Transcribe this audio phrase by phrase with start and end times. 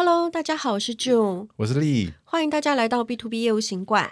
[0.00, 4.08] Hello，大家好，我是 June，我是丽，欢迎大家来到 B to B 业务行馆。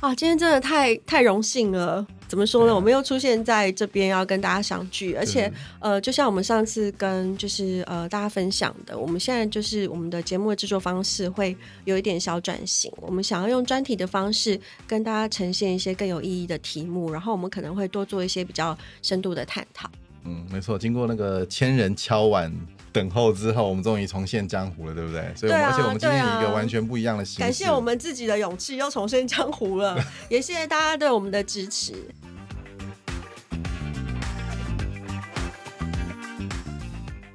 [0.00, 2.06] 啊，今天真的太太荣幸了。
[2.32, 2.74] 怎么说呢？
[2.74, 11.54] 我们又出现在这边要跟大家相聚，而且呃，就像我们上次跟就是呃大家分享的，我们现在就是我们的节目的制作方式会
[11.84, 19.90] 有一点小转型，我们想要用专题的方式跟大家呈现一些更有意义的题目，然后我们可能会多做一些比较深度的探讨。
[20.24, 22.50] 嗯，没错，经过那个千人敲碗
[22.92, 25.32] 等候之后，我们终于重现江湖了，对不对？
[25.34, 31.94] 所以我们，啊，而且我们今天以一个完全不一样的形式，感谢我们自己的勇气又重现江湖了，也谢谢大家对我们的支持。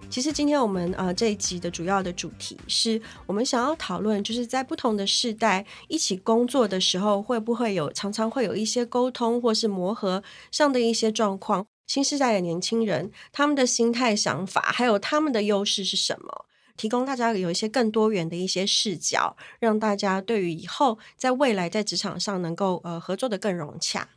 [0.09, 11.67] 其实今天我们呃这一集的主要的主题是我们想要讨论，就是在不同的世代一起工作的时候，会不会有常常会有一些沟通或是磨合上的一些状况？
[11.87, 16.45] 新时代的年轻人他们的心态、想法，还有他们的优势是什么？
[16.75, 24.09] 提供大家有一些更多元的一些视角，让大家对于以后在未来在职场上能够呃合作的更融洽。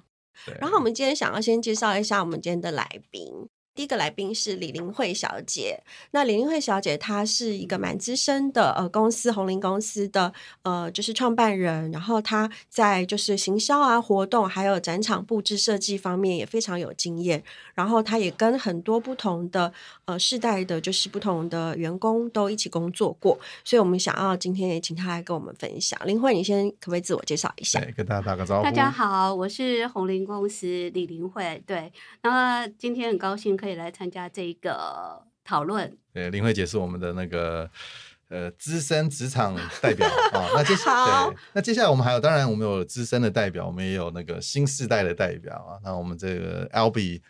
[0.59, 3.49] 然后我们今天想要先介绍一下我们今天的来宾。
[3.81, 5.83] 第一个来宾是李玲慧小姐。
[6.11, 10.31] 那李玲慧小姐她是一个蛮资深的呃公司红林公司的
[10.65, 17.43] 呃就是创办人，然后她在就是行销啊活动还有展场布置设计方面也非常有经验。
[17.75, 19.73] 然后她也跟很多不同的
[20.05, 25.99] 呃世代的就是不同的员工都一起工作过，所以我们想要今天也请她来跟我们分享。
[26.05, 27.81] 林慧，你先可不可以自我介绍一下？
[27.81, 28.63] 对，跟大家打个招呼。
[28.63, 31.63] 大家好，我是红林公司李玲慧。
[31.67, 33.57] 对，那今天很高兴。
[33.61, 35.97] 可以来参加这个讨论。
[36.13, 37.71] 对，林慧姐是我们的那个
[38.29, 40.49] 呃资深职场代表啊。
[40.57, 45.79] 那接下来对，那接下来我们还有，当然我们有资深的代表，我们也有那个新世代的代表啊。
[45.83, 47.23] 那我们这个 Albee。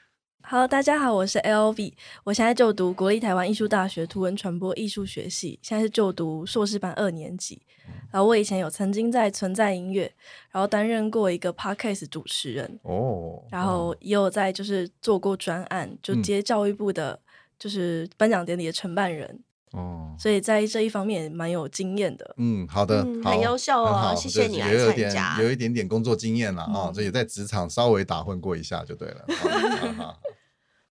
[0.51, 1.93] 好，大家好，我是 Albee，
[2.25, 7.63] 我现在就读国立台湾艺术大学图文传播艺术学系，现在是就读硕士班二年级。
[8.11, 10.13] 然后我以前有曾经在存在音乐，
[10.51, 17.21] 然后担任过一个 Podcast 主持人哦，然后也有在就是做过专案，就接教育部的，
[17.57, 19.39] 就是颁奖典礼的承办人
[19.71, 22.35] 哦，所以在这一方面蛮有经验的。
[22.39, 29.25] 嗯，好的，嗯、很优秀哦，谢谢你来参加，有一点点工作经验了啊，所以在职场稍微打混过一下就对了。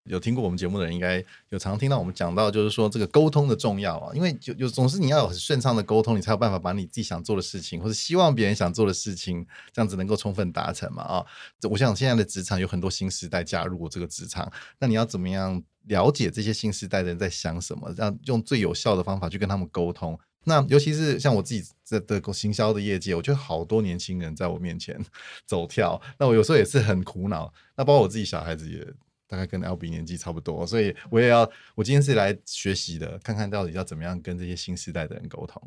[0.09, 11.25] 有听过我们节目的人，应该有常听到我们讲到，就是说这个沟通的重要啊，因为就就总是你要有很顺畅的沟通，你才有办法把你自己想做的事情，或者希望别人想做的事情，这样子能够充分达成嘛啊。
[11.69, 20.19] 我想现在的职场有很多新时代加入我这个职场，那你要怎么样了解这些新时代的人在想什么，让用最有效的方法去跟他们沟通。
[20.45, 24.99] 那尤其是像我自己在的行销的业界，我觉得好多年轻人在我面前
[25.45, 27.53] 走跳，那我有时候也是很苦恼。
[27.75, 28.87] 那包括我自己小孩子也。
[29.29, 35.61] 大概跟 L B 年纪差不多，所以我也要，我今天是来学习的，看看到底要怎么样跟这些新时代的人沟通。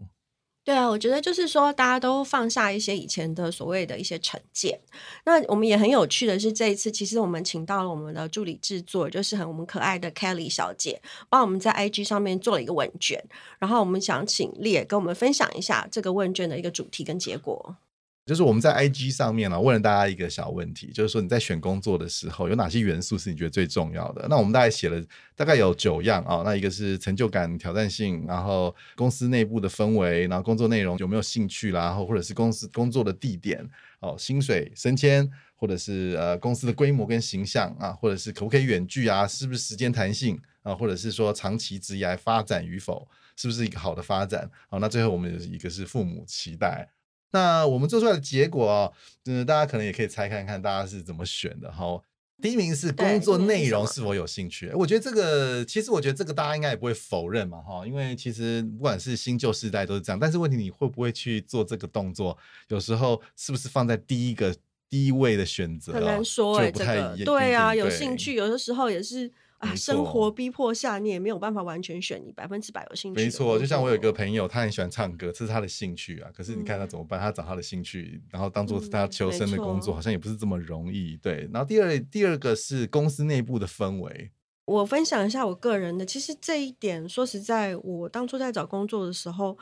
[0.64, 4.78] 对啊，我觉得就是说，大家都放下一些以前的所谓的一些成见。
[5.24, 13.20] 那我们也很有趣的是，这一次其实我们请到了我们的助理制作，就是很我们可爱的 Kelly 小姐，帮我们在 IG 上面做了一个问卷，
[13.58, 17.76] 然后我们想请丽跟我们分享一下这个问卷的一个主题跟结果。
[18.24, 24.26] 就是我们在 IG 上面呢，问了大家一个小问题，就是说你在选工作的时候有哪些元素是你觉得最重要的？
[24.28, 33.68] 那我们大概写了大概有九样啊，那一个是成就感、挑战性，然后公司内部的氛围，然后工作内容有没有兴趣啦，然后或者是公司工作的地点
[33.98, 44.48] 哦，薪水、升迁，或者是呃公司的规模跟形象啊，或者是可不可以远距啊，是不是时间弹性啊，或者是说长期职业发展与否，是不是一个好的发展？
[44.68, 46.88] 好，那最后我们有一个是父母期待。
[47.32, 48.92] 那我们做出来的结果哦，
[49.24, 52.00] 嗯，大家可能也可以猜看看，大家是怎么选的哈。
[52.40, 54.70] 第一名是工作内容是否有兴趣？
[54.74, 60.18] 我觉得这个，其实我觉得这个大家应该也不会否认嘛哈，因为其实不管是新旧世代都是这样。
[60.18, 62.36] 但是问题你会不会去做这个动作？
[62.68, 64.54] 有时候是不是放在第一个
[64.90, 65.92] 第一位的选择？
[65.92, 69.32] 很难说哎、欸，这个对啊，有兴趣，有的时候也是。
[69.62, 73.22] 啊，生活逼迫下，你也没有办法完全选你百分之百有兴趣。
[73.22, 76.28] 没错，就像我有一个朋友，他很喜欢唱歌，这是他的兴趣啊。
[76.34, 77.20] 可是你看他怎么办？
[77.20, 81.16] 他找他的兴趣，然后当做是他求生的工作，好像也不是这么容易。
[81.22, 81.48] 对。
[81.52, 84.32] 然后第二第二个是公司内部的氛围。
[84.64, 89.56] 我分享一下我个人的，其实这一点说实在，我当初在找工作的时候，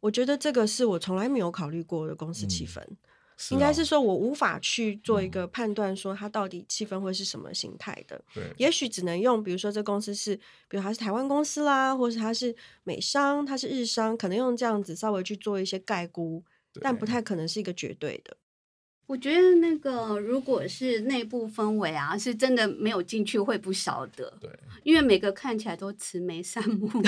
[0.00, 2.80] 我觉得这个是我从来没有考虑过的公司气氛。
[2.80, 2.96] 嗯
[3.50, 8.20] 应该是说，我无法去做一个判断，说它到底气氛会是什么形态的。
[8.32, 10.36] 对，也许只能用，比如说这公司是，
[10.68, 12.54] 比如它是台湾公司啦，或是它是
[12.84, 16.42] 美商，它是日商，可能用这样子稍微去做一些概估，
[16.80, 18.36] 但不太可能是一个绝对的。
[19.06, 24.32] 我觉得那个如果是内部氛围啊，是真的没有进去会不晓得。
[24.40, 24.50] 对，
[24.82, 27.02] 因为每个看起来都慈眉善目，嗯、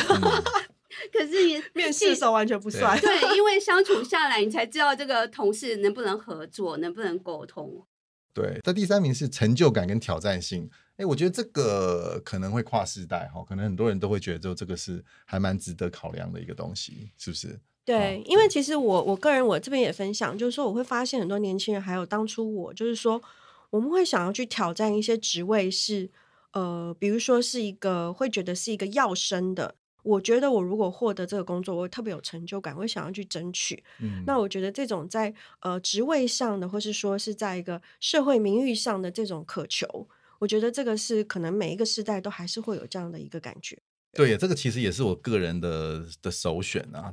[1.12, 2.98] 可是也面试的时候完全不算。
[3.00, 7.86] 对，因为相处下来，你才知道这个同事能不能合作，能不能沟通。
[8.32, 10.68] 对，在第三名是成就感跟挑战性。
[10.96, 17.58] 哎，我觉得这个可能会跨世代哈，可能很多人都会觉得，就这个是还蛮值得考量的一个东西，是不是？
[17.84, 23.22] 对，因为其实我我个人我这边也分享，就是说我会发现很多年轻人，还有当初我，就是说
[23.70, 26.10] 我们会想要去挑战一些职位是，
[26.52, 33.82] 呃，比如说是一个会觉得是一个要升的，我觉得我如果获得这个工作，我特别有成就感，我会想要去争取。
[34.00, 40.08] 嗯，那我觉得这种在呃职位上的，或是说是在一个社会名誉上的这种渴求，
[40.38, 43.76] 我觉得这个是可能每一个时代都还是会有这样的一个感觉。
[44.12, 47.12] 对，这个其实也是我个人的的首选啊。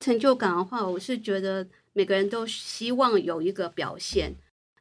[0.00, 4.34] 成就感的话，我是觉得每个人都希望有一个表现，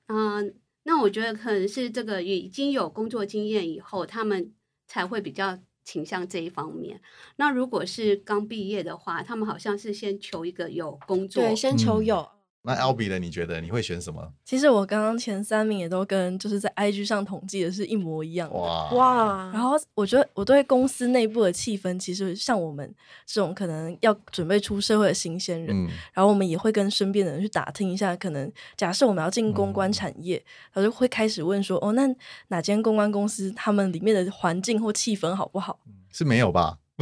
[0.08, 0.54] 嗯、呃，
[0.84, 4.52] 那我觉得可能是这个已经有工作经验以后，他们
[4.88, 7.02] 才会比较倾向这一方面。
[7.38, 12.41] 那如果是刚毕业的话，他们好像是先求一个有工作，对，先求有。
[12.64, 13.18] 嗯那 Albee 呢？
[13.18, 14.22] 你觉得你会选什么？
[14.46, 18.56] 其实我刚刚前三名也都跟就是在 IG 上统计的是一模一样的。
[18.56, 19.50] 哇哇！
[19.52, 22.94] 然后我觉得我对公司内部的气氛，其实像我们
[23.26, 32.08] 这种可能要准备出社会的新鲜人，嗯、然后我们也会跟身边的人去打听一下，可能假设我们要进公关产业，嗯、然后就会开始问说：哦，那
[32.50, 35.80] 哪间公关公司他们里面的环境或气氛好不好？
[36.14, 36.78] 是没有吧？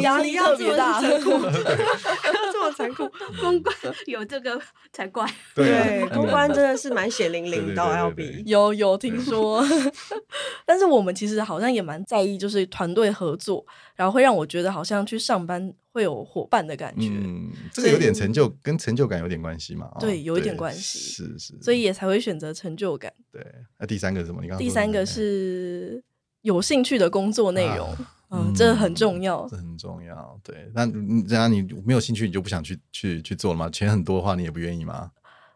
[0.00, 1.00] 压力特别大，
[2.66, 3.10] 这么残酷，
[3.40, 3.74] 公关
[4.06, 4.60] 有这个
[4.92, 5.26] 才怪。
[5.54, 9.64] 对，公关真的是蛮血淋淋的，Albee 有有听说，
[10.66, 13.64] 但是我们其实好像也蛮在意，就是团队合作，
[13.94, 17.08] 然后会让我觉得好像去上班会有伙伴的感觉。
[17.08, 19.90] 嗯，这个有点成就，跟成就感有点关系嘛？
[20.00, 23.12] 对，有一点关系，是是，所以也才会选择成就感。
[23.32, 23.44] 对，
[23.78, 24.42] 那第三个是什么？
[24.42, 26.02] 你刚刚第三个是。
[26.42, 27.92] 有兴趣的工作内容，
[28.30, 30.38] 嗯，这很重要，这很重要。
[30.42, 30.86] 对，那
[31.26, 33.70] 这样你没有兴趣，你就不想去去去做了吗？
[33.70, 35.12] 钱很多的话，你也不愿意吗？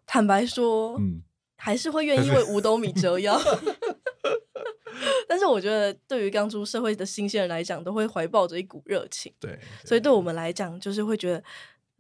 [0.06, 1.22] 坦白说，嗯，
[1.56, 3.40] 还是会愿意为五斗米 折腰。
[5.28, 9.32] 但是我觉得，对于刚出社会的新鲜人来讲，都会怀抱着一股热情。
[9.38, 11.42] 对，所以对我们来讲，就是会觉得。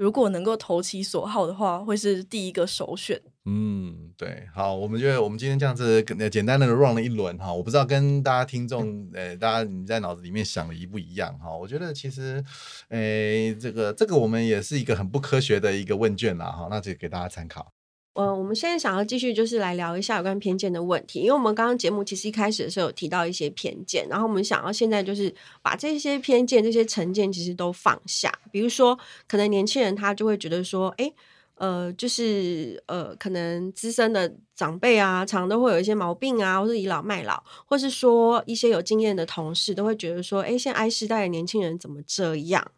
[0.00, 3.20] 如果能够投其所好的话，会是第一个首选。
[3.44, 11.54] 嗯，对，好，我们觉得我们今天这样子简单的 run 了一轮哈，我不知道跟大家听众，呃，大家你在脑子里面想的一不一样哈？
[11.54, 12.42] 我觉得其实，
[12.88, 17.70] 呃，这个这个我们也是一个很不科学的一个问卷啦哈，那就给大家参考。
[18.14, 28.32] 呃，我们现在想要继续就是来聊一下有关偏见的问题，因为我们刚刚节目其实一开始的时候有提到一些偏见，然后我们想要现在就是把这些偏见、这些成见其实都放下。
[28.50, 28.98] 比如说，
[29.28, 31.12] 可能年轻人他就会觉得说，哎，
[31.54, 42.72] 呃，就是呃，可能资深的长辈啊，常常都会有一些毛病啊，或是倚老卖老，或是说一些有经验的同事都会觉得说，哎，现在 I 世代的年轻人怎么这样？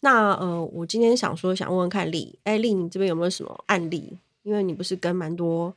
[0.00, 4.18] 那呃，我今天想说，想问问看丽，哎，丽，你这边有没有什么案例？
[4.42, 5.76] 因为你不是跟蛮多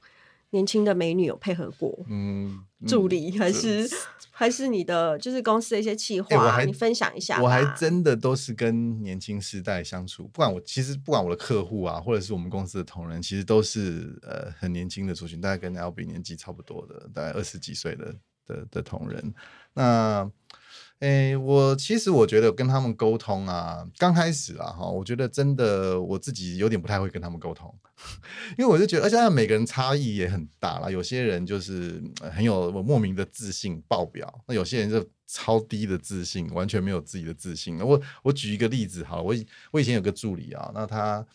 [0.52, 3.90] 年轻的美女有配合过，嗯，助理还是
[4.32, 7.42] 还是你的就是公司的一些企划，你分享一下。
[7.42, 19.34] 我还真的都是跟年轻世代相处，不管我其实不管我的客户啊，或者是我们公司的同仁，其实都是呃很年轻的族群，大概跟 Albee 年纪差不多的，大概二十几岁的的的同仁。
[19.74, 20.30] 那
[21.00, 27.74] 诶，我其实我觉得跟他们沟通啊，刚开始啊哈，我觉得真的我自己有点不太会跟他们沟通，
[28.58, 30.90] 因为我就觉得，而且每个人差异也很大啦。
[30.90, 37.78] 有些人就是很有莫名的自信爆表，那有些人就超低的自信，完全没有自己的自信。
[37.82, 39.36] 我我举一个例子哈，我
[39.72, 41.28] 我以前有个助理啊，那他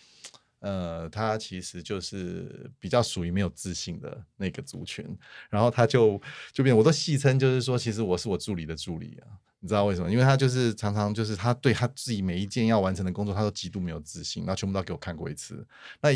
[0.61, 5.07] 呃他其实就是比较属于没有自信的那个族群，
[5.50, 6.19] 然后他就
[6.50, 9.29] 就变，我都戏称就是说，其实我是我助理的助理啊。
[9.61, 10.11] 你知道为什么？
[10.11, 15.67] 因为他就是常常就是他对他自己每一件要完成的工作，他都极度没有自信，然后全部都给我看过一次。
[16.00, 16.09] 那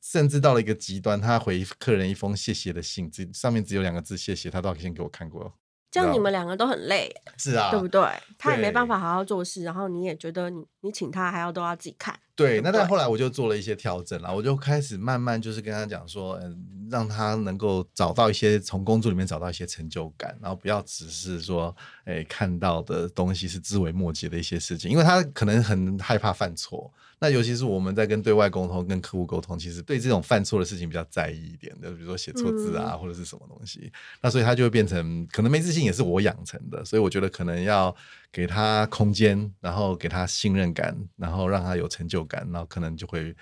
[0.00, 5.52] 甚至到了一个极端，他回客人一封谢谢的信，只上面只有两个字谢谢，他都要先给我看过。
[5.92, 8.02] 这样你们两个都很累，是啊，对不对？
[8.38, 12.18] 他也没办法好好做事，然后你也觉得你你请他还要都要自己看。
[12.34, 26.90] 对，对对，那但后来我就做了一些调整了，我就开始慢慢就是跟他讲说，嗯，让他能够找到一些从工作里面找到一些成就感，然后不要只是说，哎，看到的东西是枝微末节的一些事情，因为他可能很害怕犯错。
[27.22, 33.92] 那尤其是我们在跟对外沟通、跟客户沟通，其实对这种犯错的事情比较在意一点的，比如说写错字啊，或者是什么东西。
[34.20, 36.84] 那所以他就会变成可能没自信，也是我养成的。
[36.84, 37.94] 所以我觉得可能要
[38.32, 43.32] 给他空间，然后给他信任感，然后让他有成就感，然后可能就会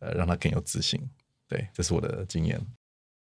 [0.00, 1.00] 呃让他更有自信。
[1.46, 2.60] 对，这是我的经验。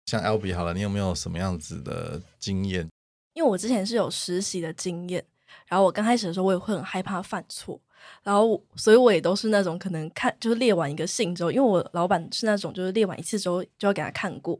[0.06, 2.88] 像 Albee 好了，你有没有什么样子的经验？
[3.34, 5.22] 因为我之前是有实习的经验，
[5.68, 7.78] 然后我刚开始的时候我也会很害怕犯错，
[8.24, 14.60] 然后所以我也都是那种可能看就是列完一个信之后，因为我老板是那种就是列完一次之后就要给他看过，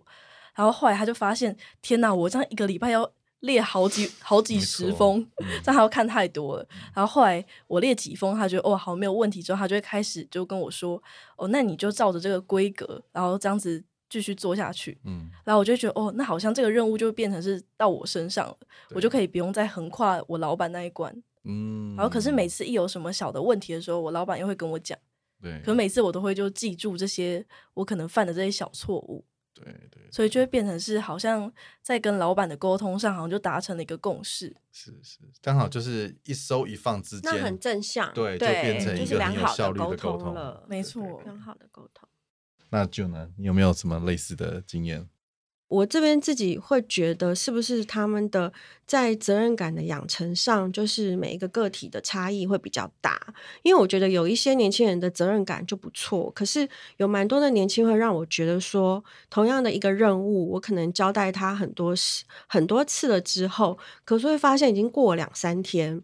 [0.56, 3.10] 然后后来他就发现天哪，我这样一个礼拜要
[3.42, 6.68] 列好几好几十封，嗯、这样他要看太多了。
[6.94, 11.02] 然后后来我列几封，他觉得哦好没有问题之后，他就会开始就跟我说
[11.36, 13.84] 哦，那你就照着这个规格，然后这样子。
[14.10, 18.58] 继续做下去，嗯，然后我就觉得，哦，那好像这个任务就变成是到我身上了，
[18.92, 21.14] 我就可以不用再横跨我老板那一关，
[21.48, 21.96] 嗯。
[21.96, 24.98] 然后，可是每次一有什么小的问题的时候，我老板又会跟我讲，
[25.42, 25.62] 对。
[25.64, 30.04] 可每次我都会就记住这些我可能犯的这些小错误，对对。
[30.12, 31.52] 所以就会变成是好像
[31.82, 34.56] 在跟老板的沟通上，好像就达成了一个共识。
[34.72, 42.08] 是是，刚好就是一收一放之间，那很正向，对，就变成一个很有效率的沟通了，没错，很好的沟通。
[42.70, 43.30] 那就呢？
[43.38, 45.08] 你有没有什么类似的经验？
[45.68, 48.54] 我这边自己会觉得，是不是他们的
[48.86, 53.20] 在责任感的养成上，就是每一个个体的差异会比较大？
[53.64, 66.02] 因为我觉得有一些年轻人的责任感就不错，可是有蛮多的年轻会让我觉得说，同样的一个任务，我可能交代他很多事很多次了之后，可是会发现已经过两三天。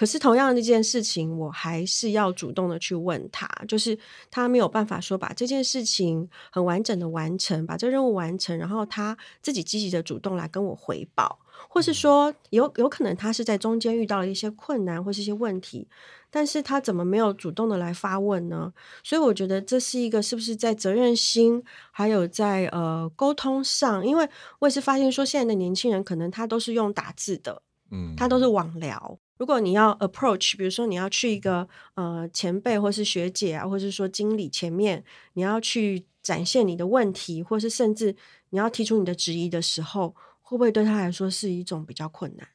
[0.00, 3.98] 可是同样的一件事情，我还是要主动的去问他，就是
[4.30, 11.38] 他没有办法说把这件事情很完整的完成，把这任务完成，然后他自己积极的主动来跟我回报，
[11.68, 15.86] 或是说有有可能他是在中间遇到了一些困难或是一些问题，
[16.30, 18.72] 但是他怎么没有主动的来发问呢？
[19.04, 24.26] 所以我觉得这是一个是不是在责任心还有在呃沟通上，因为
[24.60, 29.18] 我也是发现说现在的年轻人可能他都是用打字的，嗯，他都是网聊。
[29.40, 38.14] 如果你要 approach，比如说你要去一个呃前辈或是学姐啊，或是说经理前面，你要去展现你的问题，或是甚至
[38.50, 42.46] 你要提出你的质疑的时候，会不会对他来说是一种比较困难？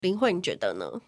[0.00, 1.00] 林慧，你觉得呢？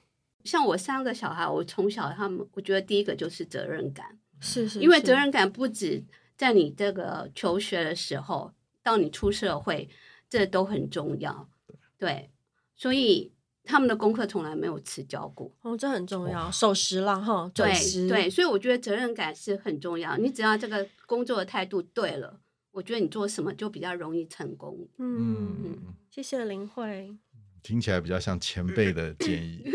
[0.44, 6.02] 像我三个小孩，我从小他们，我觉得第一个就是责任感，是是，是，因为责任感不止
[6.38, 9.90] 在你这个求学的时候，到你出社会，
[10.30, 11.50] 这都很重要，
[11.98, 12.30] 对，
[12.74, 13.30] 所以。
[13.64, 18.08] 他们的功课从来没有迟交过哦，这很重要，守时了哈，准时。
[18.08, 20.16] 对对，所以我觉得责任感是很重要。
[20.16, 22.40] 你只要这个工作的态度对了，
[22.72, 24.88] 我觉得你做什么就比较容易成功。
[24.98, 25.78] 嗯，嗯，
[26.10, 27.16] 谢谢林慧，
[27.62, 29.62] 听起来比较像前辈的建议。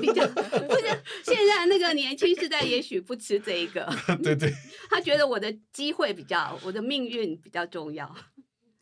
[0.00, 0.40] 比较不
[0.74, 0.86] 是
[1.22, 3.88] 现在那个年轻世代，也许不吃这一个。
[4.24, 4.52] 对对，
[4.90, 8.12] 他觉得我的机会比较，我的命运比较重要。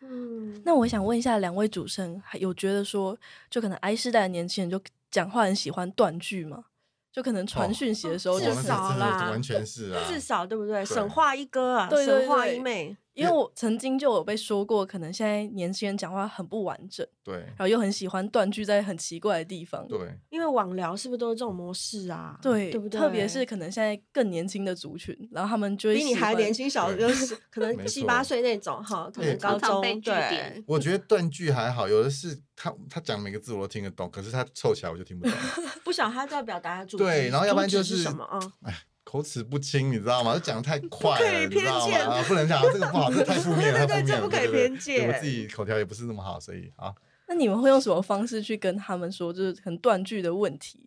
[0.09, 3.17] 嗯，那我想问一下两位主持人，还有觉得说，
[3.51, 6.65] 就可能 I 世代的年轻人就讲话很喜欢断句吗？
[7.13, 10.85] 就可能传讯息的时候就，至少啦，完全是啊，至少对不对？
[10.85, 12.97] 神话一哥啊，神话一妹。
[13.17, 19.99] 因为我曾经就有被说过，可能现在年轻人讲话很不完整，对，然后又很喜欢断句在很奇怪的地方，对。
[20.29, 22.39] 因为网聊是不是都是这种模式啊？
[22.43, 23.01] 对，对不对？
[23.01, 30.63] 特别是可能现在更年轻的族群，然后他们就会比你还年轻小，就是可能七八岁那种哈，可能高中对。
[30.67, 35.35] 我觉得断句还好，有的是他他讲每个字我都听得懂，可是他凑起来我就听不懂，
[35.83, 38.39] 不晓得他在表达主对，然后要不然就是什么啊？
[38.65, 38.75] 哎。
[39.17, 40.35] 口齿不清，你知道吗？
[40.35, 41.97] 就讲得太快了，你知道吗？
[41.97, 44.21] 啊，不能讲这个不好，这太负面 了，太负面了。
[44.21, 45.09] 这不可以偏见。
[45.09, 46.95] 我自己口条也不是那么好，所以啊。
[47.29, 50.79] 那你们会用什么方式去跟他们说，就是很断句的问题，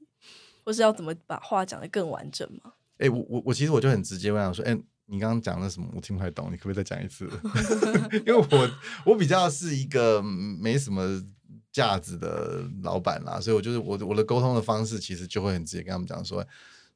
[0.64, 2.74] 或是要怎么把话讲得更完整吗？
[3.00, 5.88] 哎、欸，我我我其实我就很直接问他说，哎、欸，你刚刚讲的什么？
[5.96, 7.28] 我听不太懂，你可不可以再讲一次？
[8.26, 8.70] 因为我
[9.06, 11.22] 我比较是一个没什么
[11.72, 16.46] 价值的老板啦，所以我就是我我的沟通的方式其实就会很直接跟他们讲说。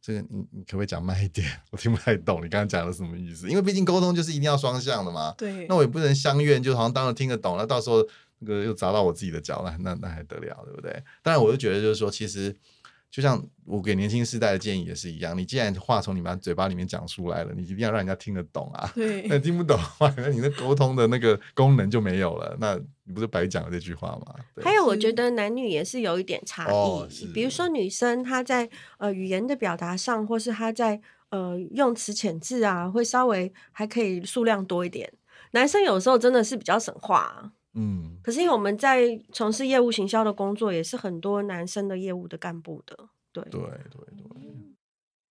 [0.05, 1.49] 这个你你可不可以讲慢一点？
[1.71, 3.47] 我听不太懂你刚刚讲的什么意思？
[3.47, 5.33] 因为毕竟沟通就是一定要双向的嘛。
[5.37, 5.65] 对。
[5.67, 8.05] 那我也不能相怨，就好像当然听得懂，那到时候
[8.39, 10.91] 那个又砸到我自己的脚，了那那还得了，对不对？
[11.21, 12.53] 当然，我就觉得就是说，其实。
[13.13, 18.91] 就像我给年轻世代的建议也是一样，你既然话从你们嘴巴里面讲出来了，你一定要让人家听得懂啊。
[18.95, 22.57] 对， 那听不懂的话，那你的沟通的那个功能就没有了。
[22.59, 24.33] 那你不是白讲了这句话吗？
[24.63, 26.73] 还有，我觉得男女也是有一点差异。
[26.73, 28.67] 哦、比如说，女生她在
[28.97, 35.13] 呃语言的表达上，或是她在呃用词遣字啊，会稍微还可以数量多一点。
[35.51, 37.51] 男生有时候真的是比较省话。
[37.75, 42.95] 嗯，可是因为我们在从事业务行销的工作，也是很多男生的业务的干部的，
[43.31, 44.33] 对对对对。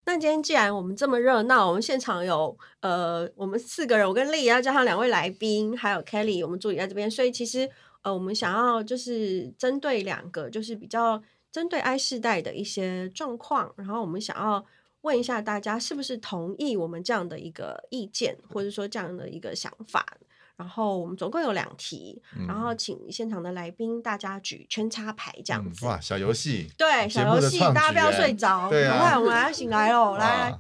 [0.05, 7.71] 那今天既然我们这么热闹，我们现场有呃，我们四个人，我跟丽要加上两位来宾，还有 Kelly，我们助理在这边，所以其实
[8.03, 11.23] 呃，我们想要就是针对两个，就是比较
[11.53, 14.67] 针对 I 世代的一些状况，然后我们想要
[15.03, 20.05] 问一下大家，是不是同意我们这样的一个意见，或者说这样的一个想法？
[20.57, 25.85] 然后我们总共有两题，嗯、然后请现场的来宾大家举圈插牌这样子。
[25.85, 30.57] 嗯、哇，小游戏，对，小游戏，大家不要睡着，对啊，快我们要醒来喽， 来，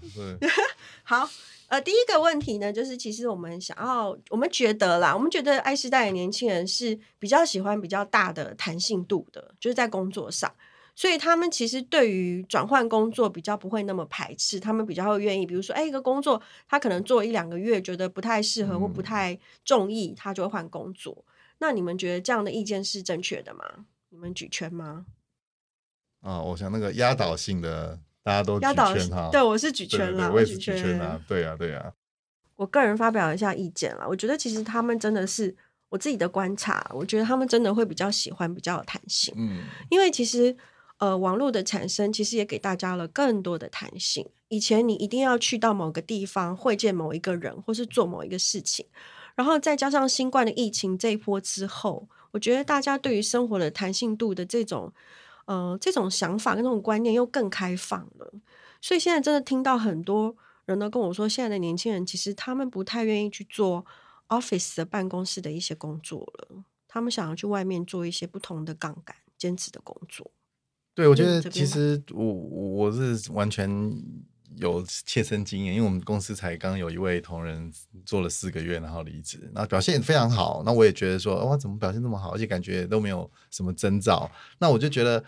[1.04, 1.28] 好。
[1.68, 10.52] 呃，第一个问题呢，就是其实我们想要，我们觉得啦，我们觉得 I 世代的年轻人是比较喜欢比较大的弹性度的，就是在工作上，
[10.94, 21.14] 所以他们其实对于转换工作比较不会那么排斥，他们比较会愿意，比如说，哎，一个工作他可能做一两个月，觉得不太适合或不太中意，他就会换工作。
[21.18, 21.32] 嗯。
[21.58, 23.64] 那你们觉得这样的意见是正确的吗？
[24.10, 25.06] 你们举圈吗？
[26.20, 27.98] 啊、哦，我想那个压倒性的。
[28.24, 31.92] 大家都举圈哈，对，我是举圈了，我也是举圈啊，对啊，对啊。
[32.54, 35.52] 我个人发表一下意见了，我觉得其实他们真的是
[35.88, 40.56] 我自己的观察，我觉得他们真的会比较喜欢比较有弹性，嗯，因为其实
[41.02, 44.24] 呃网络的产生其实也给大家了更多的弹性。
[44.46, 48.86] 以前你一定要去到某个地方会见某一个人，或是做某一个事情，
[49.34, 54.92] 然后再加上新冠的疫情这一波之后，我觉得大家对于生活的弹性度的这种。
[55.46, 58.32] 呃，这种想法跟这种观念又更开放了，
[58.80, 63.84] 所以现在真的听到很多人都跟我说，现在的年轻人其实他们不太愿意去做
[64.28, 70.30] office 的办公室的一些工作了，他们想要去外面做一些不同的杠杆、兼职的工作。
[70.94, 73.70] 对，我觉得其实我我是完全。
[74.58, 77.72] 有切身经验，因为我们公司才刚有一位同仁
[78.04, 80.62] 做了四个月，然后离职，然后表现也非常好。
[80.66, 84.30] 那我也觉得说，哇，怎么表现这么好，而且感觉都没有什么征兆。
[84.58, 85.24] 那我就觉得，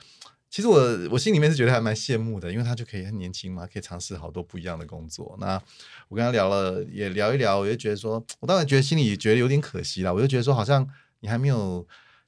[0.50, 0.78] 其实我
[1.10, 5.34] 我心里面是觉得还蛮羡慕的，因为他就可以很年轻嘛，可以尝试好多不一样的工作。
[5.40, 5.60] 那
[6.08, 10.12] 我跟他聊了，也聊一聊，我就觉得说，我当然觉得心里觉得有点可惜啦。
[10.12, 10.86] 我就觉得说，好像
[11.20, 11.84] 你还没有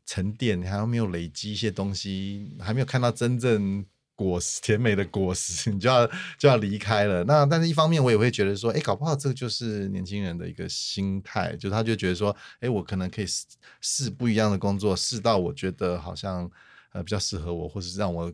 [0.07, 3.85] 沉淀，你还没有累积一些东西，还没有看到真正。
[4.19, 7.23] 果实甜美的果实， 你就要就要离开了。
[7.25, 13.45] 那但是一方面，我也会觉得说，哎，搞不好这个就是年轻人的一个心态，就他就觉得说，哎，我可能可以试
[13.83, 16.51] 试不一样的工作，试到我觉得好像
[16.93, 18.33] 呃比较适合我，或是让我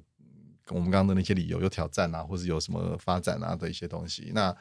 [0.68, 4.30] 我们刚刚的那些理由有挑战啊，或是有什么发展啊的一些东西。
[4.32, 4.56] 那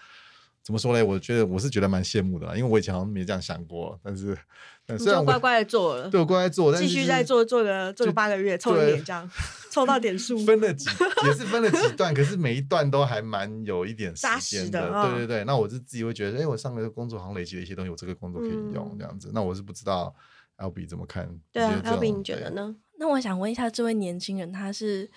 [0.63, 1.03] 怎么说呢？
[1.03, 3.99] 我觉得我是觉得蛮羡慕的啦，因为我以前好像没这样想过。
[4.03, 4.37] 但是，
[4.85, 9.27] 但是就乖乖的做了，对，我乖乖做，继续再做，做个做个八个月，凑一点这样，
[9.71, 10.37] 凑到点数。
[10.45, 10.87] 分了几，
[11.25, 14.91] 也是分了几段，可是每一段都还蛮有一点时间的。
[15.09, 19.29] 对对对，那我是自己会觉得，哎，我上个工作好像累积了一些东西，我这个工作可以用这样子。
[19.29, 20.13] 嗯、那我是不知道
[20.57, 21.27] Albee 怎么看？
[21.51, 22.75] 对啊，Albee 你觉得呢？
[22.99, 25.09] 那我想问一下，这位年轻人他是？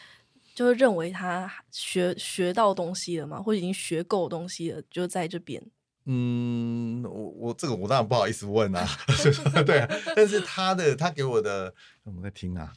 [0.55, 5.63] 就是认为他学学到东西了嘛，或者已经学够东西了，就在这边。
[6.07, 8.87] 嗯，我我这个我当然不好意思问啊，
[9.65, 12.73] 对啊，但是他的他给我的，我们在听啊，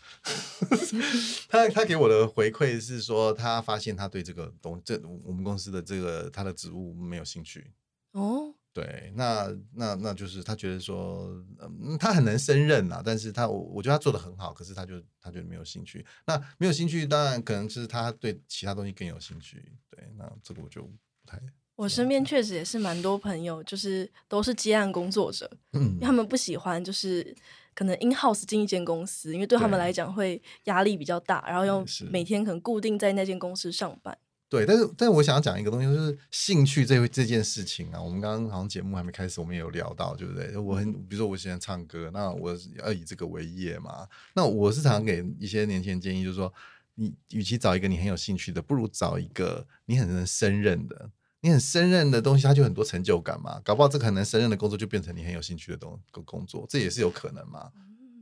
[1.50, 7.72] 他他给我的回馈是说，他发现他对这个东这我们公司的这个他的职务没有兴趣
[8.14, 8.54] 哦。
[8.78, 16.06] 对，那那那就是他觉得说，嗯，他很能胜任啊，但是他我我觉得他做的很好，可是他就他觉得没有兴趣。
[16.28, 19.72] 那没有兴趣，当然可能是他对其他东西更有兴趣。
[19.90, 20.92] 对，那这个我就不
[21.26, 21.42] 太。
[21.76, 27.36] 我身边确实也是蛮多朋友，就是都是接案工作者，嗯，他们不喜欢就是
[27.74, 34.16] 可能 in house 进一间公司，因为对他们来讲会压力比较大，然后又每天可能固定在那间公司上班。
[34.50, 38.02] 对，但是但是我想要讲一个东西，就是兴趣这这件事情啊。
[38.02, 40.56] 我们刚刚好像节目还没开始，我们也有聊到，对不对？
[40.56, 44.08] 我很，比如说我喜欢唱歌，那我要以这个为业嘛。
[44.34, 46.54] 那我是常给一些年轻人建议，就是说，
[46.96, 51.12] 你与其找一个你很有兴趣的，不如找一个你很能胜任的。
[51.42, 53.60] 你很胜任的东西，它就很多成就感嘛。
[53.66, 57.70] 搞不好这可能胜任的工作就变成你很有兴趣的东工作，这也是有可能嘛。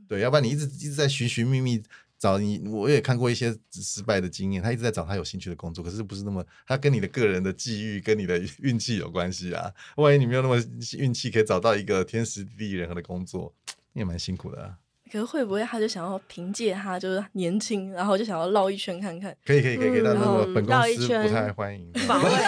[0.08, 1.82] 对，要不然你一直一直在寻寻觅觅。
[2.18, 4.62] 找你，我也看过一些失败的经验。
[4.62, 9.72] 他一直在找他有兴趣的工作，可是不是那么，他跟你的个人的际遇、跟你的运气有关系啊。
[9.96, 10.56] 万一你没有那么
[10.98, 13.54] 运气，可以找到一个天时地利人和的工作，
[13.92, 14.78] 你也蛮辛苦的啊。
[15.12, 19.36] 可是会不会他就想要凭借他就是年轻，然后就想要绕一圈看看？
[19.44, 22.42] 可以可以可以可以，但是我本公司不太欢迎访问一下。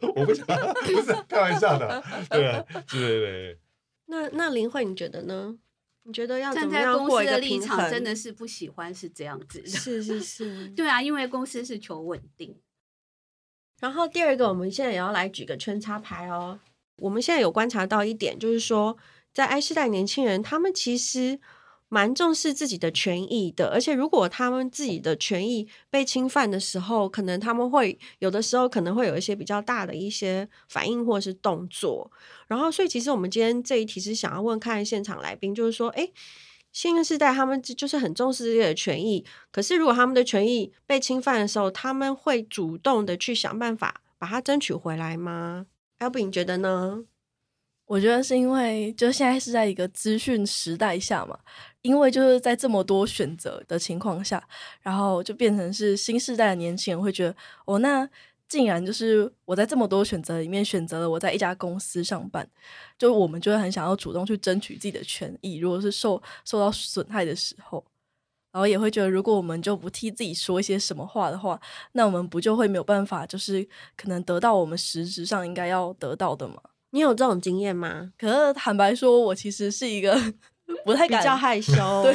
[0.16, 3.58] 我不想，不是开玩笑的，对啊，对对对。
[4.06, 5.54] 那那林慧，你觉得呢？
[6.04, 9.66] 你觉得要站在公司的立场，真的是不喜欢是这样子的。
[9.66, 12.60] 是是是，对啊，因为公司是求稳定。
[13.80, 16.60] 然后第二个，我们现在也要来举个圈插牌哦。
[16.96, 18.96] 我们现在有观察到一点，就是说，
[19.32, 21.40] 在 I 世代年轻人，他们其实。
[21.94, 32.10] 蛮重视自己的权益的，而且如果他们自己的权益被侵犯的时候，可能他们会有的时候可能会有一些比较大的一些反应或是动作。
[32.48, 36.08] 然后，所以其实我们今天这一题是想要问看现场来宾，就是说，哎，
[36.72, 45.66] 新世代他们就是很重视自己的权益，可是如果他们的权益被侵犯的时候，他们会主动的去想办法把它争取回来吗
[45.98, 47.04] ？Albee 你觉得呢？
[47.92, 51.38] 我觉得是因为就现在是在一个资讯时代下嘛，
[51.82, 54.42] 因为就是在这么多选择的情况下，
[54.80, 58.08] 然后就变成是新时代的年轻人会觉得，哦，那
[58.48, 62.48] 竟然就是我在这么多选择里面选择了我在一家公司上班，
[62.96, 67.84] 就我们就会很想要主动去争取自己的权益，如果是受受到损害的时候，
[68.52, 71.60] 然后也会觉得，如果我们就不替自己说一些什么话的话，
[71.92, 76.54] 那我们不就会没有办法，就是可能得到我们实质上应该要得到的吗？
[76.92, 78.12] 你有这种经验吗？
[78.18, 80.14] 可是坦白说，我其实是一个
[80.84, 81.74] 不太敢比较害羞，
[82.04, 82.14] 对，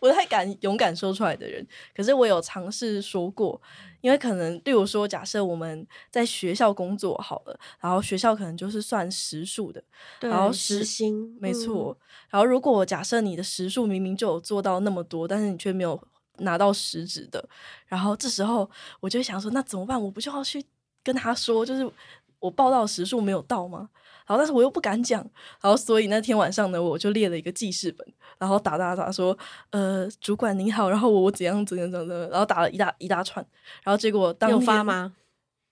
[0.00, 1.66] 不太敢勇敢说出来的人。
[1.94, 3.60] 可是我有尝试说过，
[4.00, 9.82] 因为可能，例如说，假设我们在学校工作好了，然后学校可能就是算时数的，
[10.20, 11.96] 对然后时薪没错。
[11.98, 16.00] 嗯、然后如果假设你的时数明明就有做到那么多，但是你却没有
[16.38, 17.42] 拿到实质的，
[17.86, 18.70] 然后这时候
[19.00, 20.00] 我就会想说，那怎么办？
[20.00, 20.62] 我不就要去
[21.02, 21.90] 跟他说，就是
[22.38, 23.88] 我报到时数没有到吗？
[24.32, 25.20] 然后，但是我又不敢讲，
[25.60, 28.06] 然后所以那天晚上呢，我就列了一个记事本，
[28.38, 29.36] 然后打打打说，
[29.70, 33.44] 呃，主管您好，然后我我怎样怎样怎样，然后打了一大一大串，
[33.84, 35.14] 然后结果当天有发吗？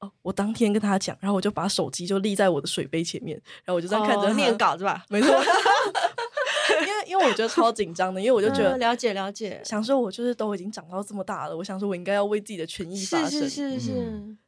[0.00, 5.04] 哦，我当天跟他讲，然后我就把手机就立在我的水杯前面，然后我就这样看着、哦、念稿是吧？
[5.08, 5.28] 没错，
[6.80, 13.92] 因为因为我觉得超紧张的，因为我就觉得、嗯、了解了解，想说我就是都已经长到这么大了，我想说我应该要为自己的权益发声，是是是是。
[13.92, 14.38] 嗯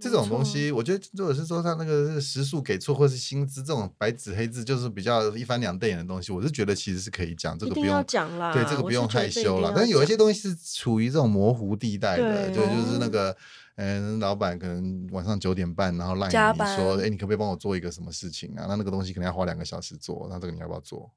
[0.00, 9.72] 这种东西，我觉得，如果是说他那个时数给错，或是薪资这种白纸黑字，就是比较一翻两瞪眼的东西，我是觉得其实是可以讲，这个不用讲啦，对，这个不用害羞了。
[9.74, 13.36] 但是有一些东西是处于这种模糊地带的，对，就是那个，
[13.76, 16.32] 嗯，老板可能晚上九点半，然后赖你
[16.76, 18.66] 说，哎，你可不可以帮我做一个什么事情啊？
[18.68, 21.10] 那那个东西可能要花两个小时做，那这个你要不要做？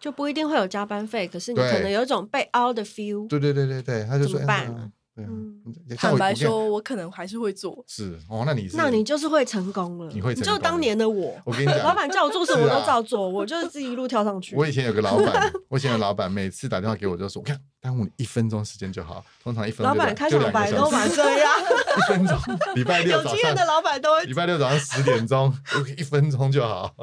[0.00, 3.26] 就不一定会有加班费，可是你可能有一种被凹的 feel。
[3.26, 5.30] 对对对对对，他就说怎么办？
[5.30, 7.84] 嗯，坦白说，我可能还是会做。
[7.86, 10.10] 是哦，那你是那你就是会成功了。
[10.12, 11.34] 你会成功，就当年的我。
[11.44, 14.56] 我跟你讲， 老板叫我做什么我都照做，我就是自己一路跳上去。
[14.56, 21.52] 我以前有个老板，我以前的老板每次打电话给我就说：“我看耽误你一分钟时间就好，通常一分钟。”老板开场白都蛮这样，
[21.96, 22.38] 一分钟。
[22.74, 24.24] 礼拜六早上的老板都会。
[24.24, 25.52] 礼拜六早上十点钟，
[25.96, 26.94] 一分钟就好。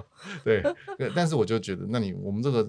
[0.43, 0.63] 对，
[1.15, 2.59] 但是我就觉得，那你我们这个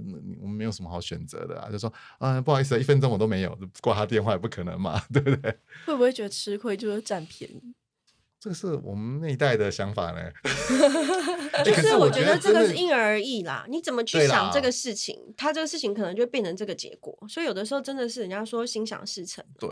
[0.40, 5.59] 我们没有什么好选择的啊，就说啊，不好意思，一分钟我都没有，挂他电话也不可能嘛，对不对？
[5.87, 6.12] 会不会？
[6.16, 7.75] 觉得吃亏就是占便宜，
[8.47, 10.21] 这个是我们那一代的想法呢。
[11.65, 17.13] 就是我觉得这个是因人而异啦，你怎么去想这个事情，他这个事情可能就变成这个结果。
[17.29, 19.69] 所以有的时候真的是人家说心想事成，对，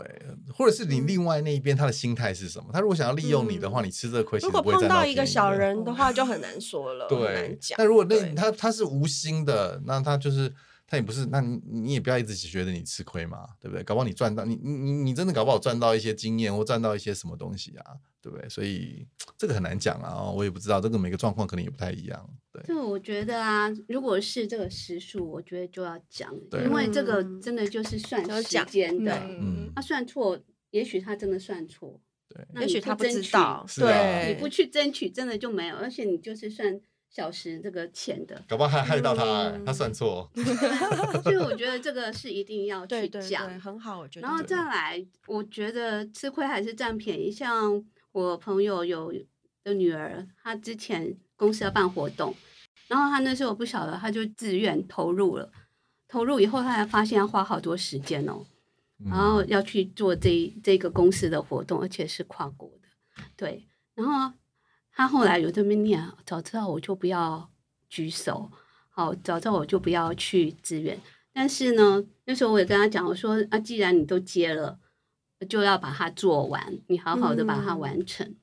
[0.53, 2.65] 或者是你另外那一边他的心态是什么？
[2.73, 7.07] 他如果想要利用你的话，你吃这亏，如果碰到一个小人的话， 就很难说了。
[7.07, 10.53] 对，那如果那他他是无心的，那他就是。
[10.87, 13.83] 他也不是，那你你也不要一直觉得你吃亏嘛，对不对？
[13.83, 18.47] 搞不好你赚到，你你你真的搞不好赚到一些经验或赚到一些什么东西啊，对不对？
[18.47, 22.29] 所以这个很难讲啊，我也不知道，这个每个状况可能也不太一样。
[22.51, 26.31] 对，就我觉得啊，如果是这个时数，我觉得就要讲，
[26.63, 36.79] 因为这个真的就是算时间的，嗯，他算错，也许他真的算错，对，那也许他不知道，对，啊、你不去争取，真的就没有，而且你就是算。
[37.15, 40.29] 小时这个钱的，搞不好还害到他，嗯、他算错。
[41.23, 44.27] 所以我觉得这个是一定要去讲，很好，我觉得。
[44.27, 47.31] 然后再来，我觉得吃亏还是占便宜。
[47.31, 49.13] 像我朋友有
[49.63, 52.35] 的女儿，她之前公司要办活动，
[52.89, 55.49] 然后她那时候我不晓得，她就自愿投入了。
[56.09, 58.45] 投入以后，她才发现要花好多时间哦，
[59.05, 62.89] 然后要去做这这个公司的活动，而且是跨国的，
[63.37, 64.35] 对，然后。
[64.95, 67.49] 他后来有这么念，早知道我就不要
[67.89, 68.49] 举手，
[68.89, 70.97] 好，早知道我就不要去支援。
[71.33, 74.79] 但是呢，那时候我也跟他讲，我说啊，既然你都接了，
[75.49, 78.25] 就要把它做完，你好好的把它完成。
[78.25, 78.37] 嗯、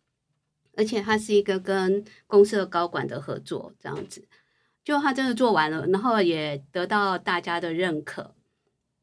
[0.76, 4.28] 而且他是一个跟公司的高管的合作，这样子，
[4.84, 8.34] 就他真的做完了，然后也得到大家的认可。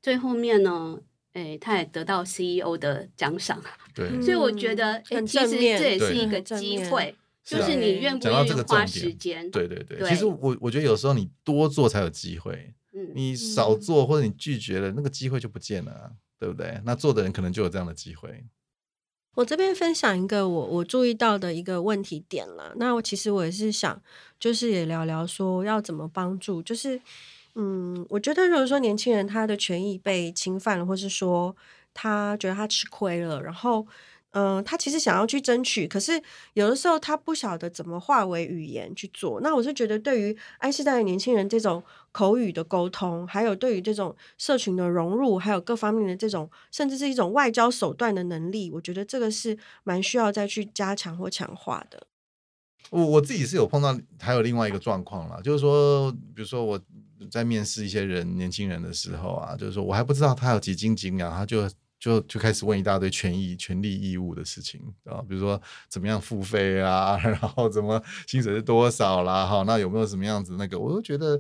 [0.04, 1.00] 最后面呢，
[1.34, 3.60] 哎，他也得到 CEO 的奖赏。
[3.96, 7.16] 对，所以我觉得，哎，其实这也是一个机会。
[7.58, 9.50] 就是你愿不愿意花时间？
[9.50, 16.80] 对对对，对其实我我觉得有时候你多做才有机会，嗯，你少做或者你拒绝了，那个机会就不见了，啊，对不对？
[16.86, 18.46] 那做的人可能就有这样的机会。
[19.34, 24.00] 我这边分享一个我我注意到的一个问题点了，那我其实我也是想，
[24.40, 27.02] 就是也聊聊说要怎么帮助，就是
[27.56, 31.56] 嗯，我觉得如果说年轻人他的权益被侵犯了，或是说
[31.96, 33.88] 他觉得他吃亏了，然后。
[34.32, 36.22] 嗯、他其实想要去争取，可是
[36.54, 39.42] 有的时候他不晓得怎么化为语言去做。
[39.42, 52.06] 那我是觉得，对于 I 世代的年轻人，这种口语的沟通，还有对于这种社群的融入，还有各方面的这种，甚至是一种外交手段的能力，我觉得这个是蛮需要再去加强或强化的。
[52.92, 56.80] 我我自己是有碰到，还有另外一个状况啦，就是说，比如说我
[57.32, 61.68] 在面试一些人，年轻人的时候啊，就是说我还不知道他有几斤几两，他就。
[62.00, 71.38] 就就开始问一大堆权益、权利、义务的事情啊，比如说怎么样付费啊， 然后怎么薪水是多少啦，哈，那有没有什么样子那个，我都觉得，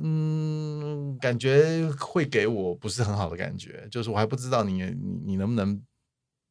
[0.00, 5.80] 嗯，感觉会给我不是很好的感觉，就是我还不知道你你你能不能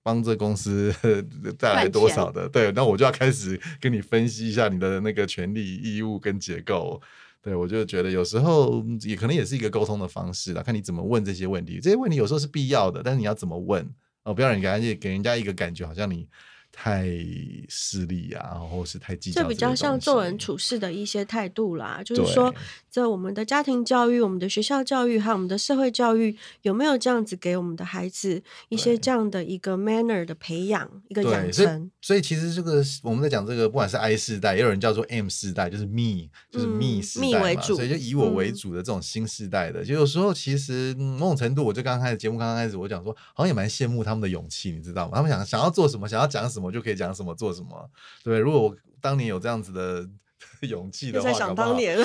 [0.02, 0.94] 帮这公司
[1.60, 7.02] 带来多少的，对，那我就要开始跟你分析一下你的那个权利、义务跟结构。
[7.46, 11.80] 对，我就觉得有时候也可能也是一个沟通的方式啦，看你怎么问这些问题。
[11.80, 13.88] 这些问题有时候是必要的，但是你要怎么问
[14.24, 16.28] 哦，不要人家给人家一个感觉，好像你。
[16.78, 17.08] 太
[17.70, 22.02] 势利啊，或是太计较，这比较像做人处事的一些态度啦。
[22.04, 22.54] 就是说，
[22.90, 31.90] 在我们的家庭教育、我们的学校教育还有我们的社会教育，有没有这样子给我们的孩子一些这样的一个 manner 的培养、一个养成？
[32.02, 45.14] 所以，其实这个我们在讲这个，不管是 I 世代，也有人叫做 M 世代，就是 me，就是 me 世代嘛、嗯、为主，所以就以我为主的这种新世代的，嗯、就有时候其实某种程度，我就刚刚开始节目刚刚开始，我讲说，好像也蛮羡慕他们的勇气，你知道吗？
[45.16, 46.65] 他们想想要做什么，想要讲什么。
[46.66, 47.90] 我就可以讲什么做什么，
[48.24, 48.40] 对。
[48.40, 50.08] 如果我当年有这样子的
[50.68, 52.04] 勇气的话，在想当年了，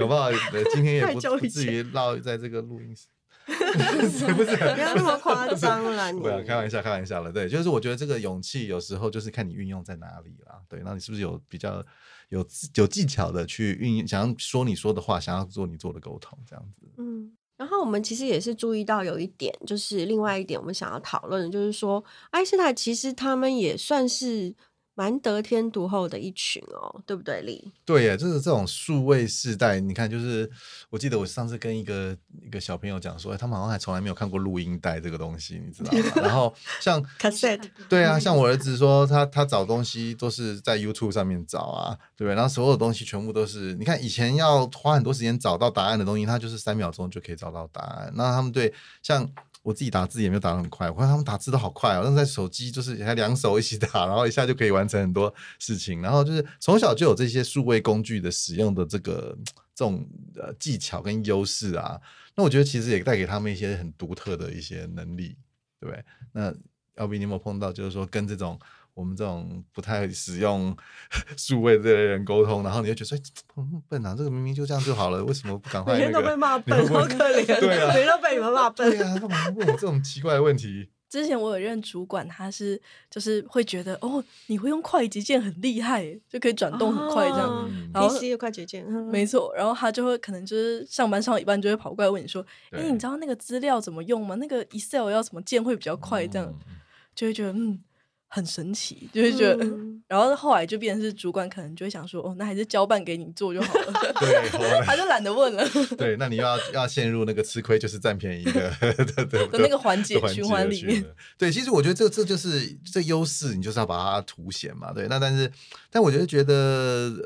[0.00, 0.30] 好不好？
[0.74, 3.06] 今天也不不至于落在这个录音室，
[4.10, 4.56] 是不是？
[4.74, 7.30] 不要那么夸张了，不要开玩笑，开玩笑了。
[7.32, 10.60] 对，就是我觉得这个勇气有时候就是看你运用在哪里啦。
[10.68, 11.84] 对，那你是不是有比较
[12.30, 12.44] 有
[12.74, 16.88] 有技巧的去运用，想要说你说的话，想要做你做的沟通，这样子。
[16.98, 17.32] 嗯。
[17.56, 24.54] 然后我们其实也是注意到有一点，就是另外一点，我们想要讨论的就是说爱斯坦其实他们也算是。
[24.98, 27.70] 蛮得天独厚的一群哦，对不对，李？
[27.84, 30.50] 对呀，就是这种数位世代，你看，就是
[30.88, 36.22] 我记得我上次跟一个一个小朋友讲说，他们好像还从来没有看过录音带这个东西，你知道吗？
[36.22, 42.34] 然后像 cassette， 对啊，像我儿子说，他他找东西都是在 YouTube 上面找啊，对不对？
[42.36, 48.12] 然后所有的东西全部都是，你看以前要花很多时间找到答案的东西，他就是三秒钟就可以找到答案。
[48.14, 49.28] 那他们对像。
[49.62, 52.02] 我自己打字也没有打得很快，我看他们打字都好快哦。
[52.04, 56.00] 但是在手机就是还两手一起打，然后一下就可以完成很多事情。
[56.00, 59.36] 然后就是从小就有这些数位工具的使用的这个
[59.76, 62.00] 这种呃技巧跟优势啊。
[62.34, 65.36] 那我觉得其实也带给他们一些很独特的一些能力，
[65.78, 66.04] 对不对？
[66.32, 66.50] 那
[66.96, 68.58] LB 你有没有碰到就是说跟这种？
[68.96, 70.74] 我们这种不太使用
[71.36, 76.06] 数位这类人沟通，然后你就觉得说笨啊，这个明明就这样就好了，为什么不赶快、那个？
[76.06, 77.44] 每天都被骂笨，好可怜。
[77.60, 78.88] 对啊，每天都被你们骂笨。
[78.88, 80.88] 对啊，干嘛问我这种奇怪的问题？
[81.16, 87.48] 之前我有任主管，他是就是会觉得哦，你会用快捷键很厉害，就可以转动很快这样。
[87.48, 89.50] 哦、然后 PC 的快捷键，没错。
[89.56, 94.34] 然后他就会可能就是上班上到一半就会跑过来问你说：“哎，你知道那个资料怎么用吗？
[94.34, 96.76] 那个 Excel 要什么键会比较快？”这样、嗯、
[97.14, 97.82] 就会觉得嗯。
[98.28, 103.92] 很神奇，就会觉得，嗯、然后后来就变成是主管，可能就会想说，哦，那还是交办给你做就好了。
[104.20, 104.48] 对，
[104.86, 105.68] 他就懒得问了。
[105.98, 108.70] 对，那你要要陷入那个吃亏就是占便宜的
[109.26, 111.04] 的那个环节循环里面。
[111.36, 114.92] 对，其实我觉得这这就是这优势，你就是要把它凸显嘛。
[114.92, 115.50] 对，那但是，
[115.90, 116.52] 但我觉得觉得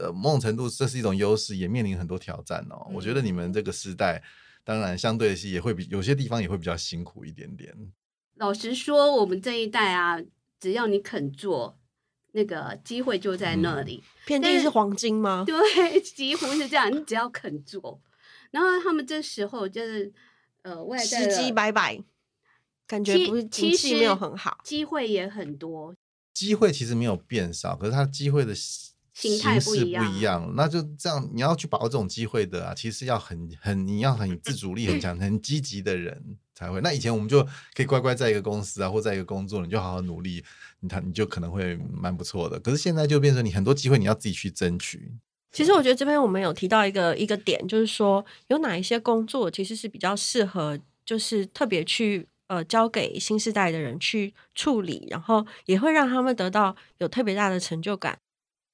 [0.01, 2.87] 呃，某种程度这是一种优势，也面临很多挑战哦。
[2.89, 4.23] 嗯、我觉得你们这个时代，
[4.65, 7.75] 当然相对是也会比有些地方也会比较辛苦一点点。
[8.37, 10.19] 老实说，我们这一代啊。
[10.63, 11.80] 只要你肯做，
[12.33, 14.03] 那个机会就在那里。
[14.27, 15.45] 遍地是黄金吗？
[15.47, 15.57] 对，
[16.01, 16.91] 几乎是这样。
[16.95, 18.01] 你只要肯做，
[18.51, 20.13] 然后他们这时候就是
[20.63, 22.03] 呃，外在时机摆摆，
[22.87, 25.95] 感觉不是经济没有很好，机会也很多。
[26.33, 30.53] 机会其实没有变少，可是它机会的形态不一样。
[30.57, 36.39] 那就这样，你要去把握这种机会的啊，其实要很很，你要很自主力很强、很积极的人。
[36.55, 36.79] 才会。
[36.83, 37.43] 那以前我们就
[37.75, 40.45] 可以乖乖在一个公司啊，或在一个工作，你就好好努力，
[40.81, 42.59] 你他你就可能会蛮不错的。
[42.61, 45.13] 可是现在就变成你很多机会你要自己去争取。
[45.53, 58.19] 其实我觉得这边我们有提到一个一个点，就是说有哪一些工作其实是比较适合，就是特别去呃交给新世代的人去处理，然后也会让他们得到有特别大的成就感。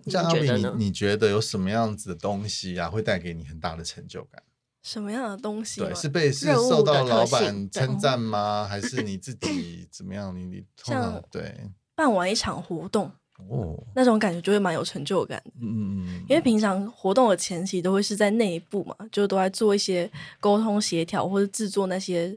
[0.05, 0.75] 你觉得呢？
[0.77, 4.43] 你你觉得有什么样子的东西啊，会带给你很大的成就感？
[4.83, 5.81] 什么样的东西？
[5.81, 8.67] 对，是被是受到老板称赞吗？
[8.69, 10.37] 还是你自己怎么样？
[10.37, 13.11] 你你像对办完一场活动
[13.51, 15.51] 哦，那种感觉就会蛮有成就感的。
[15.61, 22.37] 嗯嗯，因为平常活动的前期都会是在内部嘛，就都在做一些沟通协调或者制作那些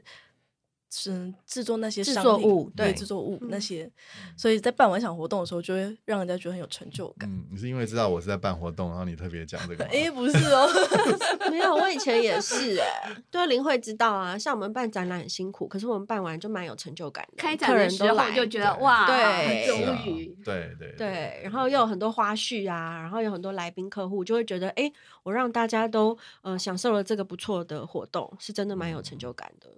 [0.90, 3.88] 是制作那些制作物，对制作物那些，
[4.36, 7.30] 所以在办完一场活动的时候，就会让人家觉得很有成就感。
[7.30, 9.84] 嗯，你是因为知道我是在办活动，然后你特别讲这个？
[9.92, 10.68] 哎，不是哦，
[11.48, 24.90] 没有，我以前也是哎，对，林慧知道啊，像我们办展览很辛苦，可是我们办完就蛮有成就感的，开展的时候就觉得哇，对，终于，对对对，然后又有很多花絮啊，然后有很多来宾客户，就会觉得哎，
[25.22, 29.68] 我让大家都呃享受了这个不错的活动，是真的蛮有成就感的。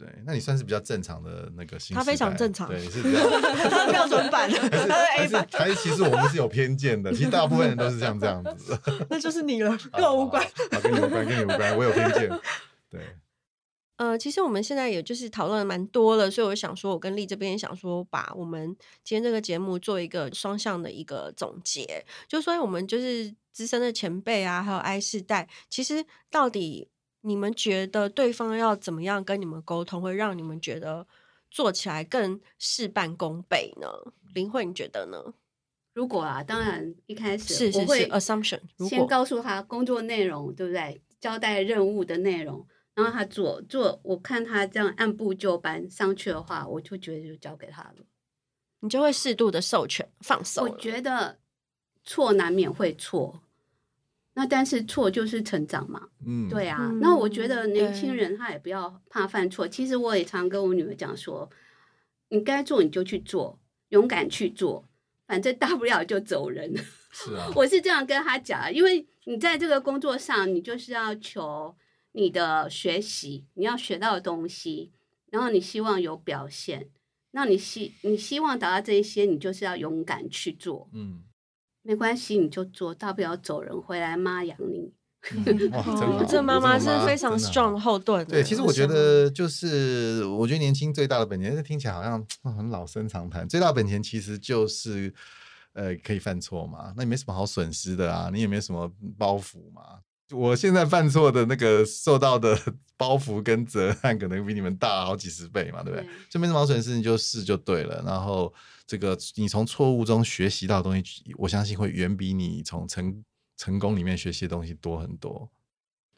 [0.00, 1.92] 对，那你算是比较正常的那个心。
[1.94, 5.46] 他非常正常，对，是比较标准版的，他是 A 版。
[5.52, 8.74] 还是其实我们是有偏见的，其实大部分人都是像这样子。
[9.10, 10.42] 那就是你了，跟我无关。
[10.42, 12.30] 啊，跟你无关，跟你无关，我有偏见。
[12.88, 13.00] 对。
[13.96, 26.88] 呃，其实我们现在也就是讨论的蛮多了，所以我想说，我跟丽这边想说，把我们今天这个节目做一个双向的一个总结，就说我们就是资深的前辈啊，还有 I 世代，其实到底。
[27.22, 31.06] 你们觉得对方要怎么样跟你们沟通，会让你们觉得
[31.50, 33.88] 做起来更事半功倍呢？
[34.34, 35.34] 林慧，你觉得呢？
[35.92, 41.02] 如果啊，当然一开始是是是 assumption，先告诉他工作内容，对不对？
[41.20, 47.96] 交代任务的内容，然后他做做，我看他这样按部就班上去的话，我就觉得就交给他了。
[48.78, 50.62] 你就会适度的授权放手。
[50.62, 51.38] 我觉得
[52.02, 53.42] 错难免会错。
[54.34, 56.78] 那但是错就是成长嘛，嗯，对啊。
[56.80, 59.66] 嗯、那我觉得年轻人他也不要怕犯错。
[59.66, 61.50] 其实我也常跟我女儿讲说，
[62.28, 64.88] 你该做你就去做，勇敢去做，
[65.26, 66.72] 反正大不了就走人。
[67.10, 71.74] 是啊， 我是这样跟他讲，因为你在这个工作上，你就是要求
[72.12, 74.92] 你的学习，你要学到的东西，
[75.30, 76.88] 然后你希望有表现，
[77.32, 81.24] 那你希你希望达到这一些，你就是要勇敢去做，嗯。
[81.82, 84.92] 没关系，你就做，大不了走人，回来妈养你。
[85.34, 88.24] 嗯、哇，这妈妈是非常 strong 的后盾。
[88.26, 93.46] 对，其实我觉得就是，我觉得年轻最大的本钱，这听起来好像很老生常谈。
[93.46, 95.12] 最大的本钱其实就是，
[95.74, 100.00] 呃，可以犯错嘛，那你没什么好损失的啊，你也没什么包袱嘛。
[100.32, 102.58] 我现在犯错的那个受到的
[102.96, 106.08] 包袱跟责任，可能比你们大好几十倍嘛，对不对？
[106.30, 108.02] 就没什么好损失，你就试就对了。
[108.06, 108.50] 然后。
[108.90, 113.24] 这个你从错误中学习到的东西，我相信会远比你从成
[113.56, 115.48] 成功里面学习的东西多很多。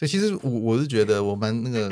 [0.03, 1.89] 对，其实我我是觉得我蛮那个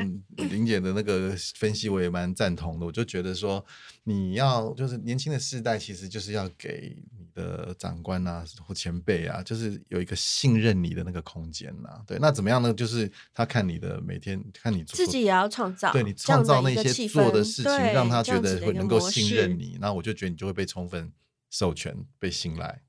[0.49, 2.85] 林姐的那个分析，我也蛮赞同的。
[2.85, 3.65] 我就觉得说，
[4.03, 12.03] 你要就是年轻的世代，其实就是要给你的长官啊或前辈啊，就是有一个信任你的那个空间呐、啊。
[12.05, 12.75] 对，那怎么样呢？
[12.75, 21.13] 就是他看你的每天看你自己也要创造，对你创造那些做的事情，让他觉得会能够信任你，那我就觉得你就会被充分
[21.49, 22.83] 授权、被信赖。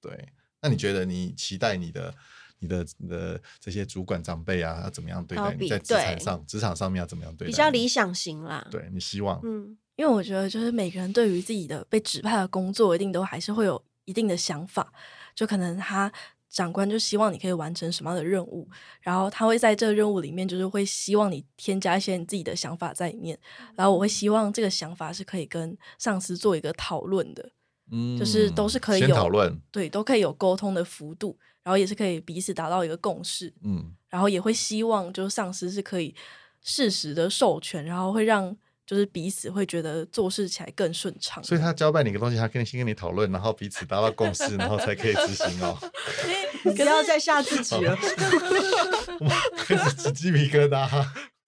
[0.00, 0.30] 对，
[0.62, 2.14] 那你觉得你期待你的？
[2.60, 5.68] 你的你的这些主管长辈啊，要怎么样对待你？
[5.68, 7.50] 在职场上，职场上面要怎么样对待？
[7.50, 8.66] 比较理想型啦。
[8.70, 14.92] 对，你希望，嗯，因为我觉得就是每个人对于自己的被指派的工作，一定都还是会有一定的想法。
[15.34, 16.10] 就可能他
[16.50, 18.68] 长官就希望你可以完成什么样的任务，
[19.00, 23.38] 然后他会在这个任务里面，就是会希望你添加一些你自己的想法在里面。
[23.76, 27.50] 然后我会希望这个想法是可以跟上司做一个讨论的，
[27.92, 31.38] 嗯，就是都是可以有讨论，对，都可以有沟通的幅度。
[31.68, 36.14] 然后也是可以彼此达到一个共识，嗯，然后也会希望就是上司是可以
[36.62, 41.44] 适时的授权，然后会让就是彼此会觉得做事起来更顺畅。
[41.44, 45.76] 所以他交办你一个东西，他跟你先跟你讨论，然后彼此达到共识，然后才可以执行哦。
[46.64, 47.94] 你不要再吓自己了，
[49.58, 50.88] 开始起鸡皮疙瘩。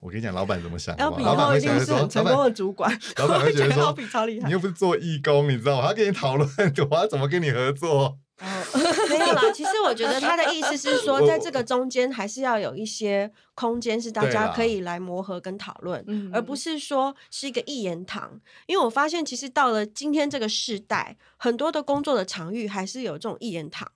[0.01, 0.95] 我跟你讲，老板怎么想？
[0.99, 3.97] 老板会觉得说，成功的主管，老板会觉得说，
[4.45, 5.89] 你又不是做义工，你知道吗？
[5.89, 6.47] 他跟你讨论，
[6.91, 8.19] 我要怎么跟你合作？
[9.11, 18.41] 没有啦，其实我觉得他的意思是说，在这个中间还是要有一些空间，是大家可以来磨合跟讨论，而不是说是一个一言堂。
[18.67, 23.91] 因为我发现，其实到了今天这个时代，很多的工作的场域还是有这种一言堂。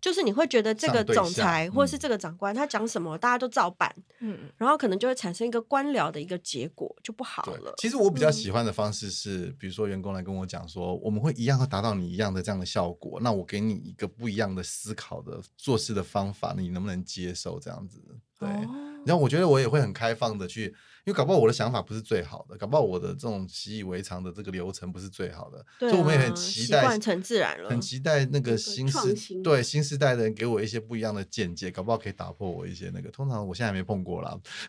[0.00, 7.74] 就是你会觉得这个总裁或者是这个长官他讲什么，大家都照办，嗯，然后可能就会产生一个官僚的一个结果，就不好了。
[7.78, 18.00] 其实我比较喜欢的方式是，嗯、比如说员工来跟我讲说，我们会一样会达到你一样的这样的效果，那我给你一个不一样的思考的做事的方法，你能不能接受这样子？
[18.38, 20.74] 对，哦、然后我觉得我也会很开放的去。
[21.08, 33.10] 因为搞不好我的想法不是最好的，搞不好我的这种习以为常的这个流程不是最好的，所以我们也很期待，成自然了，很期待那个新时对新时代的人给我一些不一样的见解，搞不好可以打破我一些那个。
[33.10, 34.38] 通常我现在还没碰过啦，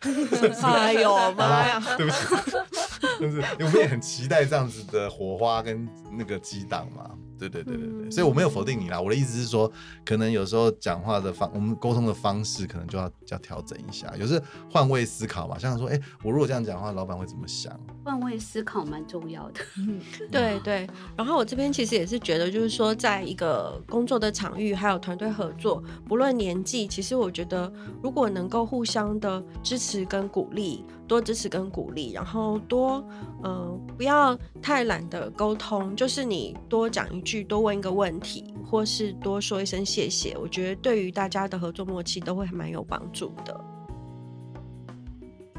[0.62, 2.18] 哎呦 妈呀，对不起，
[3.20, 5.86] 就是我们也很期待这样子的火花跟
[6.16, 7.10] 那个激荡嘛。
[7.48, 9.00] 对对对对对，所以我没有否定你啦。
[9.00, 9.70] 我的意思是说，
[10.04, 15.58] 可能有时候讲话的方，我们沟通的方式可能就要要调整一下，有时换位思考嘛。
[15.58, 17.78] 像说，哎，我如果这样讲话，老板会怎么想？
[18.04, 19.60] 换位思考蛮重要的。
[20.30, 20.86] 对对。
[21.16, 27.72] 然后我这边其实也是觉得，就是说，在一个工作的场域，还有团队合作，不论年纪，其实我觉得，
[28.02, 33.04] 如果能够互相的支持跟鼓励，多支持跟鼓励，然后多，
[33.42, 43.60] 嗯、呃，不要太懒得沟通，就是你多讲一句，多问一个问题，或是多说一声谢谢，我觉得对于大家的合作默契都会蛮有帮助的。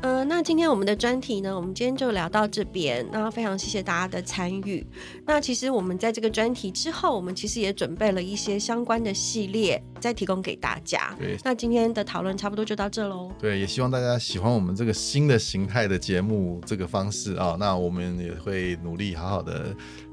[0.04, 3.08] 呃，那今天我们的专题呢，我们今天就聊到这边。
[3.12, 4.84] 那非常谢谢大家的参与。
[5.28, 11.16] 那其实我们在这个专题之后，我们其实也准备了一些相关的系列，再提供给大家。
[11.20, 13.32] 对，那今天的讨论差不多就到这喽。
[13.38, 17.56] 对，也希望大家喜欢我们这个新的形态的节目这个方式啊。
[17.60, 19.68] 那我们也会努力好好的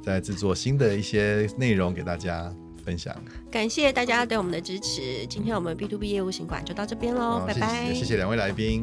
[0.08, 2.52] 在制作新的一些内容给大家。
[2.84, 3.14] 分享，
[3.50, 5.26] 感谢大家对我们的支持。
[5.28, 7.92] 今天我们 B to B 业务行馆就到这边喽，拜拜。
[7.92, 8.82] 谢谢两位来宾，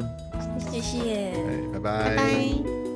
[0.71, 1.33] 谢谢，
[1.73, 2.94] 拜拜，拜拜。